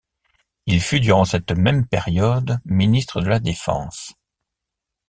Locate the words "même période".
1.51-2.57